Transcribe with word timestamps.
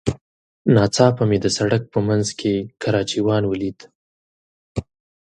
ناڅاپه 0.73 1.23
مې 1.29 1.37
د 1.43 1.47
سړک 1.57 1.83
په 1.93 1.99
منځ 2.07 2.27
کې 2.39 2.53
کراچيوان 2.81 3.43
وليد. 3.47 3.79